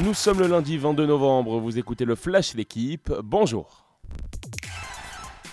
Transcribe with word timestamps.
Nous 0.00 0.14
sommes 0.14 0.40
le 0.40 0.46
lundi 0.46 0.78
22 0.78 1.04
novembre, 1.04 1.60
vous 1.60 1.78
écoutez 1.78 2.06
le 2.06 2.14
Flash 2.14 2.54
l'équipe, 2.54 3.12
bonjour. 3.22 3.91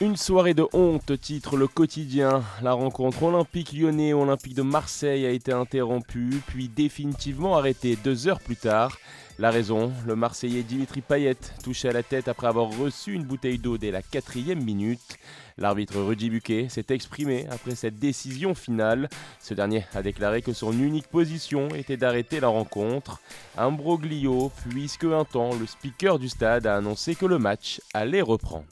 Une 0.01 0.15
soirée 0.15 0.53
de 0.53 0.65
honte, 0.71 1.19
titre 1.19 1.57
le 1.57 1.67
quotidien. 1.67 2.41
La 2.61 2.71
rencontre 2.71 3.23
olympique 3.23 3.73
lyonnais 3.73 4.13
olympique 4.13 4.53
de 4.53 4.61
Marseille 4.61 5.25
a 5.25 5.29
été 5.29 5.51
interrompue, 5.51 6.41
puis 6.47 6.69
définitivement 6.69 7.57
arrêtée 7.57 7.97
deux 8.01 8.29
heures 8.29 8.39
plus 8.39 8.55
tard. 8.55 8.97
La 9.39 9.51
raison, 9.51 9.91
le 10.07 10.15
Marseillais 10.15 10.63
Dimitri 10.63 11.01
Payet 11.01 11.35
touché 11.65 11.89
à 11.89 11.91
la 11.91 12.01
tête 12.01 12.29
après 12.29 12.47
avoir 12.47 12.69
reçu 12.77 13.11
une 13.11 13.25
bouteille 13.25 13.57
d'eau 13.57 13.77
dès 13.77 13.91
la 13.91 14.01
quatrième 14.01 14.63
minute. 14.63 15.17
L'arbitre 15.57 15.99
Rudy 15.99 16.29
Buquet 16.29 16.67
s'est 16.69 16.85
exprimé 16.91 17.45
après 17.51 17.75
cette 17.75 17.99
décision 17.99 18.55
finale. 18.55 19.09
Ce 19.41 19.53
dernier 19.53 19.83
a 19.93 20.01
déclaré 20.01 20.41
que 20.41 20.53
son 20.53 20.71
unique 20.71 21.07
position 21.07 21.67
était 21.75 21.97
d'arrêter 21.97 22.39
la 22.39 22.47
rencontre. 22.47 23.19
Un 23.57 23.73
broglio, 23.73 24.49
puisque 24.69 25.03
un 25.03 25.25
temps, 25.25 25.53
le 25.59 25.65
speaker 25.65 26.19
du 26.19 26.29
stade 26.29 26.67
a 26.67 26.77
annoncé 26.77 27.15
que 27.15 27.25
le 27.25 27.37
match 27.37 27.81
allait 27.93 28.21
reprendre. 28.21 28.63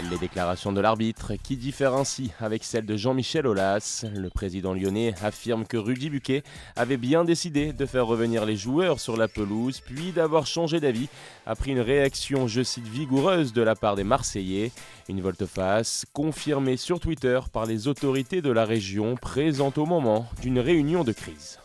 Les 0.00 0.16
déclarations 0.16 0.72
de 0.72 0.80
l'arbitre, 0.80 1.32
qui 1.42 1.56
diffèrent 1.56 1.94
ainsi 1.94 2.30
avec 2.38 2.62
celles 2.62 2.86
de 2.86 2.96
Jean-Michel 2.96 3.48
Aulas, 3.48 4.04
le 4.14 4.30
président 4.30 4.72
lyonnais 4.72 5.12
affirme 5.22 5.66
que 5.66 5.76
Rudy 5.76 6.08
Buquet 6.08 6.44
avait 6.76 6.96
bien 6.96 7.24
décidé 7.24 7.72
de 7.72 7.84
faire 7.84 8.06
revenir 8.06 8.46
les 8.46 8.56
joueurs 8.56 9.00
sur 9.00 9.16
la 9.16 9.26
pelouse, 9.26 9.80
puis 9.80 10.12
d'avoir 10.12 10.46
changé 10.46 10.78
d'avis 10.78 11.08
après 11.46 11.72
une 11.72 11.80
réaction, 11.80 12.46
je 12.46 12.62
cite, 12.62 12.86
vigoureuse 12.86 13.52
de 13.52 13.62
la 13.62 13.74
part 13.74 13.96
des 13.96 14.04
Marseillais. 14.04 14.70
Une 15.08 15.20
volte-face 15.20 16.06
confirmée 16.12 16.76
sur 16.76 17.00
Twitter 17.00 17.40
par 17.52 17.66
les 17.66 17.88
autorités 17.88 18.40
de 18.40 18.52
la 18.52 18.64
région 18.64 19.16
présentes 19.16 19.78
au 19.78 19.86
moment 19.86 20.28
d'une 20.40 20.60
réunion 20.60 21.02
de 21.02 21.12
crise. 21.12 21.58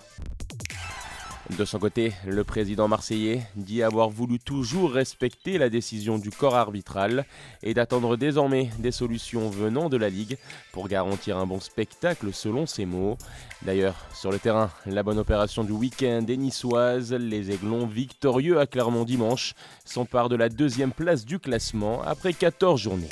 De 1.49 1.65
son 1.65 1.77
côté, 1.77 2.13
le 2.25 2.45
président 2.45 2.87
marseillais 2.87 3.41
dit 3.57 3.83
avoir 3.83 4.09
voulu 4.09 4.39
toujours 4.39 4.93
respecter 4.93 5.57
la 5.57 5.69
décision 5.69 6.17
du 6.17 6.29
corps 6.29 6.55
arbitral 6.55 7.25
et 7.63 7.73
d'attendre 7.73 8.15
désormais 8.15 8.69
des 8.79 8.91
solutions 8.91 9.49
venant 9.49 9.89
de 9.89 9.97
la 9.97 10.09
Ligue 10.09 10.37
pour 10.71 10.87
garantir 10.87 11.37
un 11.37 11.45
bon 11.45 11.59
spectacle 11.59 12.31
selon 12.31 12.65
ses 12.65 12.85
mots. 12.85 13.17
D'ailleurs, 13.61 14.05
sur 14.13 14.31
le 14.31 14.39
terrain, 14.39 14.71
la 14.85 15.03
bonne 15.03 15.19
opération 15.19 15.65
du 15.65 15.73
week-end 15.73 16.25
est 16.29 16.37
niçoise. 16.37 17.13
Les 17.13 17.51
Aiglons 17.51 17.87
victorieux 17.87 18.59
à 18.59 18.65
Clermont 18.65 19.03
dimanche 19.03 19.53
s'emparent 19.83 20.29
de 20.29 20.37
la 20.37 20.47
deuxième 20.47 20.93
place 20.93 21.25
du 21.25 21.39
classement 21.39 22.01
après 22.03 22.31
14 22.31 22.79
journées. 22.79 23.09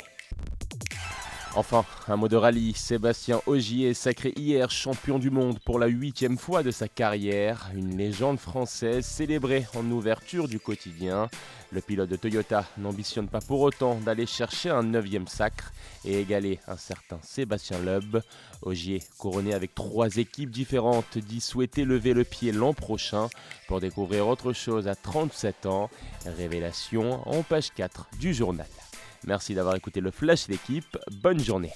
Enfin, 1.54 1.84
un 2.08 2.16
mot 2.16 2.28
de 2.28 2.36
rallye, 2.36 2.72
Sébastien 2.72 3.42
Ogier 3.46 3.92
sacré 3.92 4.32
hier 4.36 4.70
champion 4.70 5.18
du 5.18 5.30
monde 5.30 5.58
pour 5.58 5.78
la 5.78 5.86
huitième 5.86 6.38
fois 6.38 6.62
de 6.62 6.70
sa 6.70 6.88
carrière, 6.88 7.70
une 7.76 7.98
légende 7.98 8.38
française 8.38 9.04
célébrée 9.04 9.66
en 9.74 9.84
ouverture 9.90 10.48
du 10.48 10.58
quotidien. 10.58 11.28
Le 11.70 11.82
pilote 11.82 12.08
de 12.08 12.16
Toyota 12.16 12.64
n'ambitionne 12.78 13.28
pas 13.28 13.42
pour 13.42 13.60
autant 13.60 13.96
d'aller 13.96 14.24
chercher 14.24 14.70
un 14.70 14.82
neuvième 14.82 15.28
sacre 15.28 15.72
et 16.06 16.20
égaler 16.20 16.58
un 16.68 16.78
certain 16.78 17.18
Sébastien 17.22 17.78
Loeb. 17.80 18.22
Ogier, 18.62 19.02
couronné 19.18 19.52
avec 19.52 19.74
trois 19.74 20.16
équipes 20.16 20.50
différentes, 20.50 21.18
dit 21.18 21.40
souhaiter 21.40 21.84
lever 21.84 22.14
le 22.14 22.24
pied 22.24 22.52
l'an 22.52 22.72
prochain 22.72 23.28
pour 23.68 23.80
découvrir 23.80 24.26
autre 24.26 24.54
chose 24.54 24.88
à 24.88 24.94
37 24.94 25.66
ans. 25.66 25.90
Révélation 26.24 27.28
en 27.28 27.42
page 27.42 27.74
4 27.74 28.08
du 28.18 28.32
journal. 28.32 28.66
Merci 29.26 29.54
d'avoir 29.54 29.76
écouté 29.76 30.00
le 30.00 30.10
Flash 30.10 30.48
l'équipe. 30.48 30.98
Bonne 31.10 31.40
journée. 31.40 31.70